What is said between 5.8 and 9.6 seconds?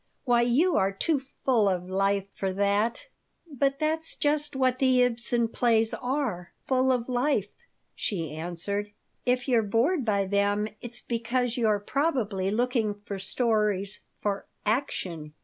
are full of life," she answered. "If